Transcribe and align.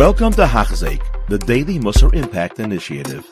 Welcome 0.00 0.32
to 0.32 0.46
Hachzeik, 0.46 1.02
the 1.28 1.36
Daily 1.36 1.78
Musar 1.78 2.14
Impact 2.14 2.58
Initiative. 2.58 3.28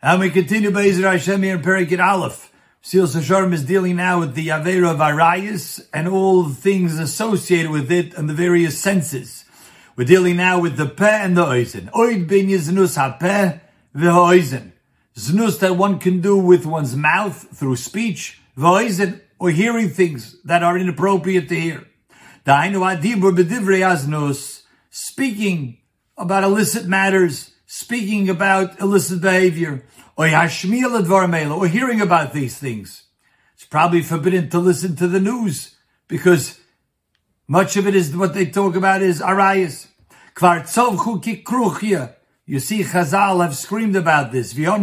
And 0.00 0.20
we 0.20 0.30
continue 0.30 0.70
Be'ezra 0.70 1.10
Hashem 1.10 1.42
here 1.42 1.56
in 1.56 1.60
Perek 1.62 1.88
Yud 1.88 1.98
Aleph. 1.98 2.52
Mesilas 2.80 3.16
Yesharim 3.16 3.52
is 3.52 3.64
dealing 3.64 3.96
now 3.96 4.20
with 4.20 4.34
the 4.34 4.46
Avera 4.46 4.92
of 4.92 4.98
Arayas 4.98 5.84
and 5.92 6.06
all 6.06 6.44
the 6.44 6.54
things 6.54 7.00
associated 7.00 7.72
with 7.72 7.90
it 7.90 8.14
and 8.14 8.28
the 8.28 8.32
various 8.32 8.78
senses. 8.80 9.44
We're 9.96 10.04
dealing 10.04 10.36
now 10.36 10.60
with 10.60 10.76
the 10.76 10.86
Peh 10.86 11.18
and 11.24 11.36
the 11.36 11.44
Oizen. 11.44 11.90
Oid 11.90 12.28
bin 12.28 12.46
Yiznus 12.46 12.96
HaPeh 12.96 13.60
v'Oizen. 13.96 14.70
Znus 15.16 15.58
that 15.58 15.76
one 15.76 15.98
can 15.98 16.20
do 16.20 16.38
with 16.38 16.64
one's 16.64 16.94
mouth 16.94 17.48
through 17.58 17.74
speech, 17.74 18.40
v'Oizen, 18.56 19.20
or 19.40 19.50
hearing 19.50 19.88
things 19.88 20.40
that 20.44 20.62
are 20.62 20.78
inappropriate 20.78 21.48
to 21.48 21.58
hear. 21.58 21.87
Dainu 22.48 22.80
speaking 24.88 25.76
about 26.16 26.44
illicit 26.44 26.86
matters, 26.86 27.50
speaking 27.66 28.30
about 28.30 28.80
illicit 28.80 29.20
behavior, 29.20 29.84
or 30.16 30.26
or 30.26 31.66
hearing 31.66 32.00
about 32.00 32.32
these 32.32 32.56
things. 32.56 33.02
It's 33.54 33.66
probably 33.66 34.00
forbidden 34.00 34.48
to 34.48 34.60
listen 34.60 34.96
to 34.96 35.06
the 35.06 35.20
news 35.20 35.76
because 36.08 36.58
much 37.46 37.76
of 37.76 37.86
it 37.86 37.94
is 37.94 38.16
what 38.16 38.32
they 38.32 38.46
talk 38.46 38.76
about 38.76 39.02
is 39.02 39.20
arayas. 39.20 39.88
You 42.46 42.60
see, 42.60 42.82
Chazal 42.82 43.42
have 43.42 43.56
screamed 43.56 43.96
about 43.96 44.32
this. 44.32 44.54
Chazal 44.54 44.74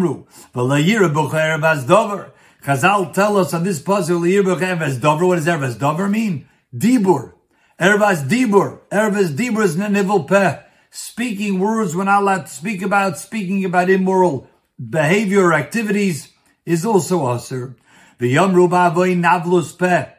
tell 3.12 3.38
us 3.38 3.54
on 3.56 3.64
this 3.64 3.82
puzzle. 3.82 4.20
What 4.20 4.60
does 4.60 5.00
erbas 5.48 5.80
dover 5.80 6.08
mean? 6.08 6.48
Dibur. 6.76 7.35
Erbas 7.80 8.28
dibur. 8.28 8.80
Erbas 8.92 9.36
dibur 9.36 9.64
is 9.64 9.76
nivul 9.76 10.28
peh. 10.28 10.60
Speaking 10.92 11.60
words 11.60 11.96
when 11.96 12.06
not 12.06 12.22
allowed 12.22 12.46
to 12.46 12.52
speak 12.52 12.82
about, 12.82 13.18
speaking 13.18 13.66
about 13.66 13.90
immoral 13.90 14.48
behavior 14.80 15.48
or 15.48 15.54
activities 15.54 16.30
is 16.66 16.86
also 16.86 17.20
asur. 17.26 17.76
V'yomru 18.20 18.70
ba'avoy 18.70 19.20
navlus 19.20 19.78
peh 19.78 20.10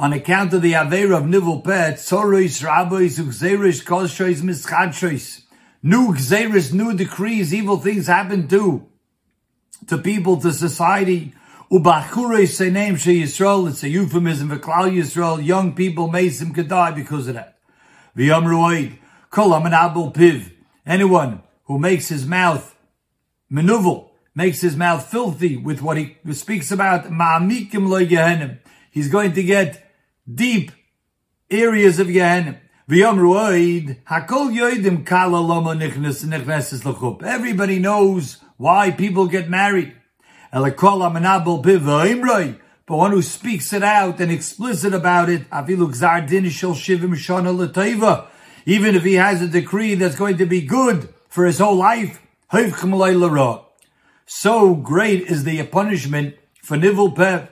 on 0.00 0.14
account 0.14 0.54
of 0.54 0.62
the 0.62 0.72
Aveira 0.72 1.18
of 1.18 1.24
Nivul 1.24 1.62
Peh, 1.62 1.92
Tzorois, 1.92 2.64
Rabbois, 2.64 3.18
Ugzeris, 3.18 3.84
Koshois, 3.84 4.40
Mischadshois. 4.40 5.42
New 5.82 6.14
Gzeris, 6.14 6.72
new 6.72 6.96
decrees, 6.96 7.52
evil 7.52 7.76
things 7.76 8.06
happen 8.06 8.48
to, 8.48 8.86
to 9.88 9.98
people, 9.98 10.40
to 10.40 10.54
society. 10.54 11.34
Ubachure 11.70 12.48
say 12.48 12.68
name 12.68 12.96
She 12.96 13.22
Yisrael, 13.22 13.68
it's 13.70 13.84
a 13.84 13.88
euphemism 13.88 14.48
for 14.48 14.58
Klal 14.58 14.90
Yisrael, 14.90 15.44
young 15.44 15.72
people, 15.72 16.08
Mesim 16.08 16.52
could 16.52 16.66
die 16.66 16.90
because 16.90 17.28
of 17.28 17.34
that. 17.34 17.58
V'yamruoid, 18.16 18.98
Kol 19.30 19.50
Amanabul 19.50 20.12
Piv, 20.12 20.50
anyone 20.84 21.44
who 21.66 21.78
makes 21.78 22.08
his 22.08 22.26
mouth 22.26 22.76
manuvel, 23.48 24.10
makes 24.34 24.60
his 24.60 24.76
mouth 24.76 25.06
filthy 25.08 25.56
with 25.56 25.80
what 25.80 25.96
he 25.96 26.16
speaks 26.32 26.72
about, 26.72 27.04
Ma'amikim 27.04 27.88
lo 27.88 28.04
Gehenim. 28.04 28.58
He's 28.90 29.08
going 29.08 29.32
to 29.34 29.42
get 29.44 29.88
deep 30.32 30.72
areas 31.48 32.00
of 32.00 32.08
Gehenna. 32.08 32.60
Everybody 37.22 37.78
knows 37.78 38.38
why 38.56 38.90
people 38.90 39.28
get 39.28 39.48
married. 39.48 39.99
But 40.52 40.66
one 42.96 43.12
who 43.12 43.22
speaks 43.22 43.72
it 43.72 43.82
out 43.82 44.20
and 44.20 44.32
explicit 44.32 44.94
about 44.94 45.28
it, 45.28 45.46
even 48.66 48.94
if 48.94 49.04
he 49.04 49.14
has 49.14 49.42
a 49.42 49.46
decree 49.46 49.94
that's 49.94 50.16
going 50.16 50.38
to 50.38 50.46
be 50.46 50.62
good 50.62 51.14
for 51.28 51.46
his 51.46 51.58
whole 51.58 51.76
life, 51.76 52.20
so 54.26 54.74
great 54.74 55.22
is 55.22 55.44
the 55.44 55.62
punishment 55.66 56.34
for 56.62 56.76
nivul 56.76 57.14
peh 57.14 57.46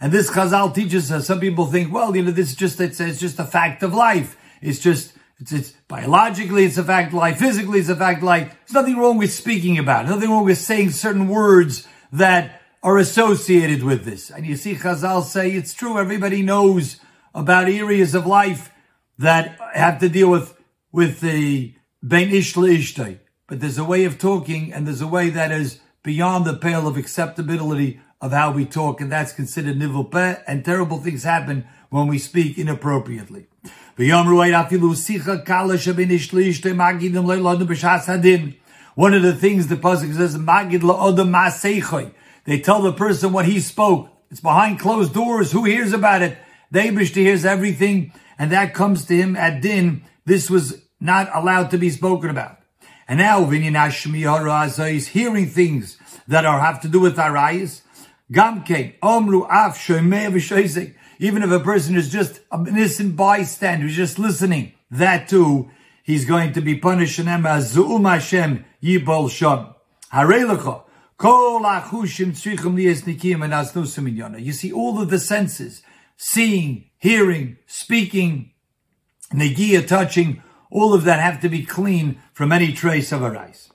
and 0.00 0.12
this 0.12 0.30
Chazal 0.30 0.74
teaches 0.74 1.10
us, 1.10 1.26
some 1.26 1.40
people 1.40 1.66
think, 1.66 1.92
well, 1.92 2.14
you 2.14 2.22
know, 2.22 2.30
this 2.30 2.50
is 2.50 2.56
just, 2.56 2.80
it's, 2.80 3.00
it's 3.00 3.18
just 3.18 3.38
a 3.38 3.44
fact 3.44 3.82
of 3.82 3.94
life. 3.94 4.36
It's 4.62 4.78
just, 4.78 5.12
it's, 5.40 5.52
it's 5.52 5.70
biologically, 5.88 6.64
it's 6.64 6.78
a 6.78 6.84
fact 6.84 7.08
of 7.08 7.14
life. 7.14 7.38
Physically, 7.38 7.80
it's 7.80 7.88
a 7.88 7.96
fact 7.96 8.18
of 8.18 8.24
life. 8.24 8.56
There's 8.66 8.74
nothing 8.74 8.96
wrong 8.96 9.18
with 9.18 9.32
speaking 9.32 9.78
about 9.78 10.04
it. 10.04 10.08
Nothing 10.08 10.30
wrong 10.30 10.44
with 10.44 10.58
saying 10.58 10.90
certain 10.90 11.28
words 11.28 11.88
that 12.12 12.62
are 12.82 12.98
associated 12.98 13.82
with 13.82 14.04
this. 14.04 14.30
And 14.30 14.46
you 14.46 14.56
see 14.56 14.74
Chazal 14.74 15.22
say 15.22 15.50
it's 15.50 15.74
true. 15.74 15.98
Everybody 15.98 16.42
knows 16.42 17.00
about 17.34 17.68
areas 17.68 18.14
of 18.14 18.26
life 18.26 18.70
that 19.18 19.58
have 19.74 19.98
to 20.00 20.08
deal 20.08 20.30
with, 20.30 20.56
with 20.92 21.20
the 21.20 21.74
ben 22.02 22.30
ish. 22.30 22.54
But 22.54 23.60
there's 23.60 23.78
a 23.78 23.84
way 23.84 24.04
of 24.04 24.18
talking 24.18 24.72
and 24.72 24.86
there's 24.86 25.00
a 25.00 25.06
way 25.06 25.30
that 25.30 25.50
is 25.50 25.80
beyond 26.02 26.44
the 26.44 26.54
pale 26.54 26.86
of 26.86 26.96
acceptability 26.96 28.00
of 28.20 28.32
how 28.32 28.50
we 28.50 28.64
talk, 28.64 29.00
and 29.00 29.12
that's 29.12 29.32
considered 29.32 29.78
nivul 29.78 30.10
peh, 30.10 30.42
and 30.46 30.64
terrible 30.64 30.98
things 30.98 31.22
happen 31.22 31.66
when 31.90 32.06
we 32.06 32.18
speak 32.18 32.58
inappropriately. 32.58 33.46
One 38.98 39.14
of 39.14 39.22
the 39.22 39.32
things 39.32 39.68
the 39.68 39.76
pasuk 39.76 40.12
says, 40.16 40.36
"Magid 40.36 40.80
la'odam 40.80 42.10
They 42.46 42.58
tell 42.58 42.82
the 42.82 42.92
person 42.92 43.32
what 43.32 43.44
he 43.44 43.60
spoke. 43.60 44.08
It's 44.28 44.40
behind 44.40 44.80
closed 44.80 45.14
doors. 45.14 45.52
Who 45.52 45.62
hears 45.62 45.92
about 45.92 46.22
it? 46.22 46.36
The 46.72 46.80
Abishta 46.80 47.14
hears 47.14 47.44
everything, 47.44 48.12
and 48.40 48.50
that 48.50 48.74
comes 48.74 49.04
to 49.04 49.14
him 49.14 49.36
at 49.36 49.62
din. 49.62 50.02
This 50.26 50.50
was 50.50 50.82
not 51.00 51.30
allowed 51.32 51.70
to 51.70 51.78
be 51.78 51.90
spoken 51.90 52.28
about. 52.28 52.58
And 53.06 53.20
now, 53.20 53.44
Vinyan 53.44 53.76
is 54.96 55.06
hearing 55.06 55.46
things 55.46 55.96
that 56.26 56.44
are 56.44 56.58
have 56.58 56.80
to 56.80 56.88
do 56.88 56.98
with 56.98 57.20
our 57.20 57.36
eyes. 57.36 57.82
Gamke, 58.32 58.98
Omru 58.98 59.46
Af 59.48 59.78
Even 61.20 61.42
if 61.44 61.50
a 61.52 61.60
person 61.60 61.94
is 61.94 62.10
just 62.10 62.40
an 62.50 62.66
innocent 62.66 63.14
bystander, 63.14 63.84
who's 63.84 63.94
just 63.94 64.18
listening, 64.18 64.72
that 64.90 65.28
too, 65.28 65.70
he's 66.08 66.24
going 66.24 66.54
to 66.54 66.62
be 66.62 66.74
punished. 66.74 67.18
And 67.18 67.46
as 67.46 67.76
Zu'um 67.76 68.10
Hashem 68.10 68.64
Yibol 68.82 69.28
Shom. 69.28 69.74
Harelecha. 70.10 70.84
Kol 71.18 71.56
and 71.58 71.66
asnusim. 73.52 74.40
You 74.40 74.52
see 74.52 74.72
all 74.72 75.02
of 75.02 75.10
the 75.10 75.18
senses, 75.18 75.82
seeing, 76.16 76.86
hearing, 76.96 77.58
speaking, 77.66 78.52
negia, 79.32 79.86
touching, 79.86 80.42
all 80.70 80.94
of 80.94 81.04
that 81.04 81.20
have 81.20 81.42
to 81.42 81.50
be 81.50 81.62
clean 81.64 82.22
from 82.32 82.52
any 82.52 82.72
trace 82.72 83.12
of 83.12 83.22
a 83.22 83.30
rice. 83.30 83.70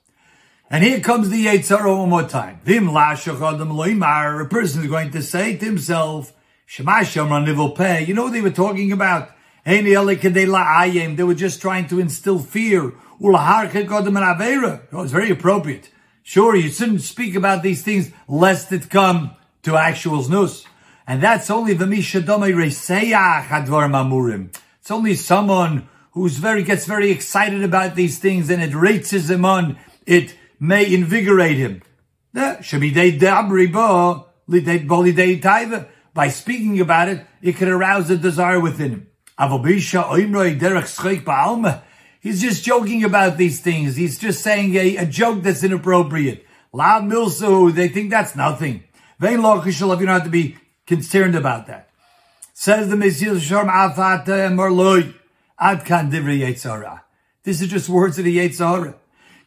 And 0.71 0.83
here 0.83 1.01
comes 1.01 1.29
the 1.29 1.45
Yetzirah 1.45 1.99
one 1.99 2.09
more 2.09 2.23
time. 2.23 2.61
Vim 2.63 2.87
loimar. 2.87 4.43
A 4.43 4.49
person 4.49 4.81
is 4.81 4.89
going 4.89 5.11
to 5.11 5.21
say 5.21 5.55
to 5.55 5.65
himself, 5.65 6.33
Shemasham 6.67 7.29
nivul 7.45 7.75
peh. 7.75 7.99
You 7.99 8.15
know 8.15 8.23
what 8.23 8.33
they 8.33 8.41
were 8.41 8.49
talking 8.49 8.91
about? 8.91 9.29
They 9.65 11.23
were 11.23 11.33
just 11.33 11.61
trying 11.61 11.87
to 11.87 11.99
instill 11.99 12.39
fear. 12.39 12.87
Er 12.87 13.31
oh, 13.31 14.79
it 14.91 14.91
was 14.91 15.11
very 15.11 15.29
appropriate. 15.31 15.89
Sure, 16.23 16.55
you 16.55 16.69
shouldn't 16.69 17.01
speak 17.01 17.35
about 17.35 17.63
these 17.63 17.83
things 17.83 18.11
lest 18.27 18.71
it 18.71 18.89
come 18.89 19.35
to 19.63 19.77
actual 19.77 20.23
znus. 20.23 20.65
And 21.05 21.21
that's 21.21 21.49
only 21.49 21.73
the 21.73 21.85
It's 24.79 24.91
only 24.91 25.15
someone 25.15 25.89
who's 26.11 26.37
very, 26.37 26.63
gets 26.63 26.85
very 26.85 27.11
excited 27.11 27.63
about 27.63 27.95
these 27.95 28.19
things 28.19 28.49
and 28.49 28.61
it 28.61 28.73
rates 28.75 29.11
him 29.11 29.45
on. 29.45 29.77
It 30.05 30.35
may 30.59 30.93
invigorate 30.93 31.57
him. 31.57 31.81
By 36.13 36.29
speaking 36.29 36.79
about 36.79 37.09
it, 37.09 37.25
it 37.41 37.55
can 37.55 37.67
arouse 37.69 38.09
a 38.09 38.17
desire 38.17 38.59
within 38.59 38.91
him. 38.91 39.07
He's 42.21 42.41
just 42.41 42.63
joking 42.63 43.03
about 43.03 43.37
these 43.37 43.59
things. 43.61 43.95
He's 43.95 44.17
just 44.17 44.41
saying 44.41 44.75
a, 44.75 44.97
a 44.97 45.05
joke 45.05 45.43
that's 45.43 45.63
inappropriate. 45.63 46.45
La 46.71 47.01
milsu, 47.01 47.73
they 47.73 47.87
think 47.87 48.09
that's 48.09 48.35
nothing. 48.35 48.83
Vein 49.19 49.41
lo 49.41 49.63
you 49.63 49.71
don't 49.71 50.07
have 50.07 50.23
to 50.23 50.29
be 50.29 50.57
concerned 50.85 51.35
about 51.35 51.67
that. 51.67 51.89
Says 52.53 52.89
the 52.89 52.95
Mesilas 52.95 53.39
Yesharim 53.39 53.69
Afata 53.69 54.53
Marloy. 54.53 55.13
Adkan 55.59 56.11
Divrei 56.11 56.39
Yetzara. 56.39 57.01
This 57.43 57.61
is 57.61 57.69
just 57.69 57.89
words 57.89 58.19
of 58.19 58.25
the 58.25 58.37
Yetzara. 58.37 58.95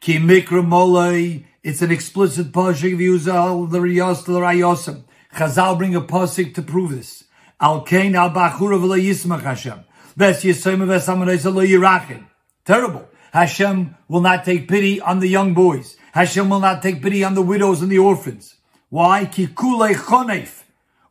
Ki 0.00 0.19
mikra 0.19 0.65
molei. 0.65 1.44
It's 1.62 1.82
an 1.82 1.91
explicit 1.91 2.53
pasuk 2.53 2.97
v'yuzal 2.97 3.71
the 3.71 3.79
riyos 3.79 4.25
the 4.25 4.32
rayosim. 4.32 5.05
Chazal 5.35 5.77
bring 5.77 5.94
a 5.94 6.00
pasuk 6.00 6.55
to 6.55 6.62
prove 6.62 6.93
this. 6.93 7.25
Al 7.61 7.82
kain 7.82 8.14
al 8.14 8.31
bachura 8.31 8.79
v'lo 8.79 9.00
yismach 9.00 9.43
Hashem. 9.43 9.81
Ves 10.17 10.44
yisayim 10.44 10.87
ves 10.87 11.06
amonez 11.06 11.44
lo 11.44 11.64
yirachin. 11.64 12.26
Terrible. 12.64 13.08
Hashem 13.32 13.97
will 14.08 14.20
not 14.20 14.44
take 14.44 14.69
pity 14.69 15.00
on 15.00 15.20
the 15.20 15.29
young 15.29 15.55
boys. 15.55 15.97
Hashem 16.12 16.49
will 16.49 16.61
not 16.61 16.82
take 16.82 17.03
pity 17.03 17.23
on 17.25 17.35
the 17.35 17.43
widows 17.43 17.82
and 17.82 17.91
the 17.91 17.99
orphans. 17.99 18.56
Why? 18.88 19.26
Ki 19.26 19.47
kulei 19.49 19.94
chonef 19.94 20.64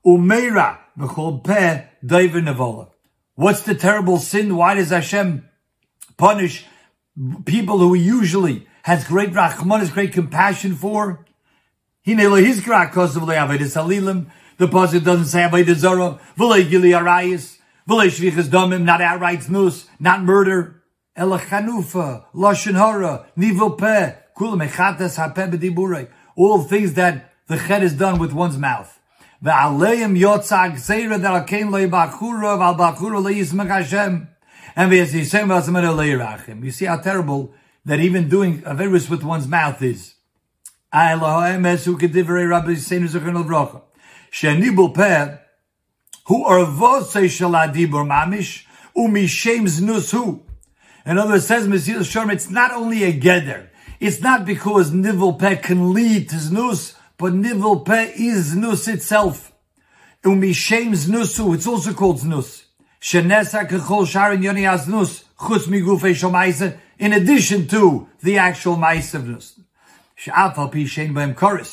umeira 0.05 0.79
v'chol 0.97 1.43
peh 1.43 1.83
nevola. 2.03 2.89
What's 3.35 3.61
the 3.61 3.75
terrible 3.75 4.17
sin? 4.17 4.55
Why 4.55 4.75
does 4.75 4.89
Hashem 4.89 5.49
punish 6.17 6.65
people 7.45 7.77
who 7.79 7.93
usually 7.93 8.67
has 8.83 9.05
great 9.05 9.31
rachmanis, 9.31 9.91
great 9.91 10.13
compassion 10.13 10.75
for. 10.75 11.25
The 14.57 14.67
pasuk 14.67 15.03
doesn't 15.03 15.25
say 15.25 15.39
avodah 15.41 15.75
zara, 15.75 16.19
v'lei 16.37 16.69
gili 16.69 16.91
arayis, 16.91 17.57
v'lei 17.87 18.07
shvichas 18.07 18.47
damim, 18.47 18.83
not 18.83 19.01
outright 19.01 19.39
snus, 19.39 19.87
not 19.99 20.23
murder. 20.23 20.81
Ela 21.15 21.39
chanufa, 21.39 22.25
lashon 22.33 22.75
hara, 22.75 23.25
nivul 23.37 23.77
peh, 23.77 24.13
kulam 24.37 24.65
echatas 24.65 25.17
hapeh 25.17 25.51
b'diburei. 25.51 26.07
All 26.35 26.63
things 26.63 26.93
that 26.93 27.31
the 27.47 27.57
ched 27.57 27.81
is 27.81 27.93
done 27.93 28.17
with 28.17 28.33
one's 28.33 28.57
mouth. 28.57 28.99
Ve'aleim 29.43 30.17
yotzag 30.17 30.73
seira 30.75 31.19
that 31.21 31.47
akein 31.47 31.69
loy 31.69 31.87
bachura, 31.87 32.57
v'al 32.57 32.77
bachura 32.77 33.21
le'yismach 33.21 33.67
Hashem. 33.67 34.29
And 34.77 34.91
you 34.91 35.05
see 36.71 36.85
how 36.85 36.97
terrible 36.97 37.53
that 37.85 37.99
even 38.01 38.27
doing 38.27 38.61
averus 38.63 39.09
with 39.09 39.23
one's 39.23 39.47
mouth 39.47 39.81
is. 39.81 40.15
Shenibul 44.35 44.93
peh, 44.93 45.37
who 46.25 46.43
are 46.43 46.65
vose 46.65 47.13
shaladibur 47.13 48.05
mamish, 48.05 48.65
umishem 48.93 49.65
znus 49.65 50.41
In 51.05 51.17
other 51.17 51.31
words, 51.31 51.47
says 51.47 51.69
Mesilas 51.69 52.11
Yesharim, 52.11 52.33
it's 52.33 52.49
not 52.49 52.73
only 52.73 53.05
a 53.05 53.17
geder. 53.17 53.69
It's 54.01 54.19
not 54.19 54.43
because 54.43 54.91
nivul 54.91 55.39
peh 55.39 55.55
can 55.55 55.93
lead 55.93 56.27
to 56.31 56.35
znus, 56.35 56.97
but 57.17 57.31
nivul 57.31 57.85
peh 57.85 58.11
is 58.13 58.55
znus 58.55 58.93
itself. 58.93 59.53
Umishem 60.21 60.91
znusu, 60.91 61.55
it's 61.55 61.65
also 61.65 61.93
called 61.93 62.17
znus. 62.17 62.65
Shenesa 62.99 63.65
kechol 63.65 64.05
sharon 64.05 64.43
yoni 64.43 64.63
aznus, 64.63 65.23
chutz 65.39 65.67
migufei 65.67 66.13
shomaisa, 66.13 66.77
in 66.99 67.13
addition 67.13 67.67
to 67.67 68.09
the 68.21 68.37
actual 68.37 68.75
chorus. 68.75 69.61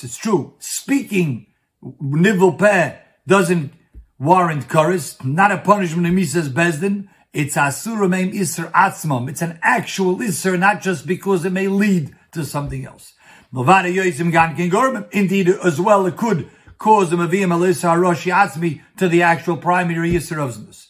It's 0.04 0.16
true. 0.16 0.54
Speaking 0.60 1.46
nivul 1.82 2.58
peh 2.58 2.96
doesn't 3.26 3.72
warrant 4.18 4.68
chorus, 4.68 5.22
not 5.24 5.52
a 5.52 5.58
punishment 5.58 6.06
in 6.06 6.14
Mises 6.14 6.48
Bezdin. 6.48 7.08
It's 7.32 7.56
asuramim 7.56 8.32
isser 8.34 8.70
atzmam. 8.72 9.28
It's 9.28 9.42
an 9.42 9.58
actual 9.62 10.16
isser, 10.16 10.58
not 10.58 10.80
just 10.82 11.06
because 11.06 11.44
it 11.44 11.50
may 11.50 11.68
lead 11.68 12.14
to 12.32 12.44
something 12.44 12.84
else. 12.84 13.14
Indeed, 13.54 15.48
as 15.48 15.80
well, 15.80 16.06
it 16.06 16.16
could 16.16 16.50
cause 16.78 17.12
a 17.12 17.16
maviyam 17.16 17.52
alisa 17.52 17.94
haroshi 17.94 18.32
atzmi 18.32 18.80
to 18.96 19.08
the 19.08 19.22
actual 19.22 19.56
primary 19.56 20.12
isser 20.12 20.38
of 20.38 20.54
znus. 20.56 20.88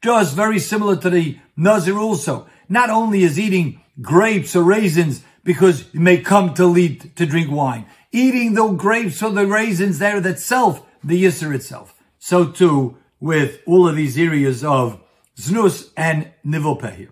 Just 0.00 0.36
very 0.36 0.58
similar 0.58 0.96
to 0.96 1.10
the 1.10 1.38
Nazir 1.56 1.98
also. 1.98 2.48
Not 2.68 2.90
only 2.90 3.22
is 3.22 3.38
eating 3.38 3.80
grapes 4.00 4.54
or 4.56 4.62
raisins 4.62 5.22
because 5.44 5.82
it 5.82 5.94
may 5.94 6.18
come 6.18 6.54
to 6.54 6.66
lead 6.66 7.14
to 7.16 7.26
drink 7.26 7.50
wine. 7.50 7.86
Eating 8.12 8.54
the 8.54 8.68
grapes 8.68 9.22
or 9.22 9.30
the 9.30 9.46
raisins 9.46 9.98
there 9.98 10.24
itself, 10.26 10.84
the 11.02 11.24
Yisr 11.24 11.54
itself. 11.54 11.94
So 12.18 12.46
too 12.46 12.96
with 13.20 13.60
all 13.66 13.88
of 13.88 13.96
these 13.96 14.18
areas 14.18 14.64
of 14.64 15.00
Znus 15.36 15.90
and 15.96 16.30
Nivul 16.46 16.80
Pehir. 16.80 17.10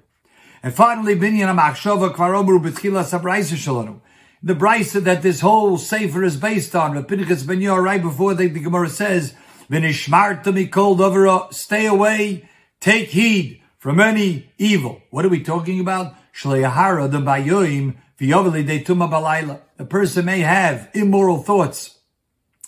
And 0.62 0.74
finally, 0.74 1.14
Binyan 1.14 1.54
HaMachshava 1.54 2.14
Kvaromru 2.14 2.60
B'tchila 2.60 3.04
Sabraisa 3.04 3.54
Shalonu 3.54 4.00
the 4.42 4.54
brisa 4.54 5.02
that 5.02 5.22
this 5.22 5.40
whole 5.40 5.76
sefer 5.76 6.22
is 6.22 6.36
based 6.36 6.76
on. 6.76 7.02
Pinchas 7.04 7.42
Ben 7.42 7.58
Yair, 7.58 7.82
right 7.82 8.00
before 8.00 8.32
the, 8.32 8.46
the 8.46 8.60
Gemara 8.60 8.88
says, 8.88 9.34
"V'nishmarta 9.68 10.44
mikol 10.44 10.96
davara, 10.96 11.52
stay 11.52 11.86
away, 11.86 12.48
take 12.78 13.08
heed 13.08 13.60
from 13.76 13.98
any 13.98 14.50
evil." 14.56 15.02
What 15.10 15.24
are 15.24 15.30
we 15.30 15.42
talking 15.42 15.80
about? 15.80 16.14
Shleihara 16.32 17.10
the 17.10 17.18
bayoim 17.18 17.96
A 18.18 19.84
person 19.88 20.24
may 20.24 20.40
have 20.40 20.88
immoral 20.94 21.42
thoughts 21.42 21.98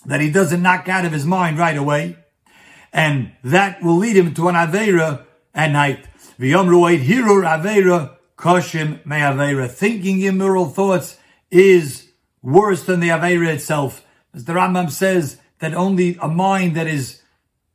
that 0.05 0.21
he 0.21 0.29
doesn't 0.31 0.61
knock 0.61 0.87
out 0.87 1.05
of 1.05 1.11
his 1.11 1.25
mind 1.25 1.57
right 1.57 1.75
away, 1.77 2.17
and 2.93 3.31
that 3.43 3.81
will 3.81 3.97
lead 3.97 4.15
him 4.15 4.33
to 4.35 4.47
an 4.47 4.55
avera 4.55 5.25
at 5.53 5.71
night. 5.71 6.07
Avera 6.39 8.15
koshim. 8.37 9.69
Thinking 9.71 10.21
immoral 10.21 10.69
thoughts 10.69 11.17
is 11.51 12.09
worse 12.41 12.83
than 12.85 12.99
the 12.99 13.09
Aveira 13.09 13.47
itself. 13.47 14.05
As 14.33 14.45
the 14.45 14.53
Rambam 14.53 14.89
says 14.91 15.37
that 15.59 15.73
only 15.73 16.17
a 16.21 16.27
mind 16.27 16.75
that 16.75 16.87
is 16.87 17.21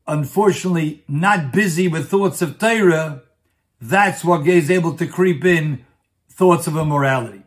unfortunately 0.06 1.02
not 1.08 1.52
busy 1.52 1.88
with 1.88 2.08
thoughts 2.08 2.40
of 2.40 2.58
Torah, 2.58 3.22
that's 3.80 4.24
what 4.24 4.46
is 4.46 4.70
able 4.70 4.94
to 4.96 5.06
creep 5.06 5.44
in 5.44 5.84
thoughts 6.30 6.66
of 6.66 6.76
immorality. 6.76 7.43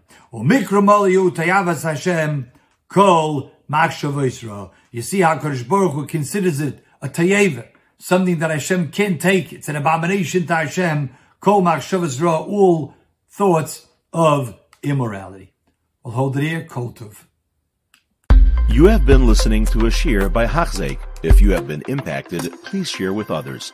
You 4.91 5.01
see 5.01 5.21
how 5.21 5.37
Kodesh 5.37 5.67
Baruch 5.67 5.93
Hu 5.93 6.05
considers 6.07 6.59
it 6.59 6.83
a 7.01 7.09
tayeva, 7.09 7.67
something 7.97 8.39
that 8.39 8.51
Hashem 8.51 8.91
can't 8.91 9.21
take. 9.21 9.53
It's 9.53 9.69
an 9.69 9.75
abomination 9.75 10.45
to 10.47 10.55
Hashem. 10.55 11.09
Kol 11.39 11.61
machshavas 11.61 12.21
all 12.23 12.95
thoughts 13.29 13.87
of 14.13 14.57
immorality. 14.83 15.53
You 18.69 18.85
have 18.85 19.05
been 19.05 19.27
listening 19.27 19.65
to 19.67 19.79
a 19.87 19.89
shiur 19.89 20.31
by 20.31 20.45
Hachzeik. 20.45 20.99
If 21.23 21.41
you 21.41 21.51
have 21.51 21.67
been 21.67 21.83
impacted, 21.87 22.53
please 22.63 22.89
share 22.89 23.13
with 23.13 23.31
others. 23.31 23.73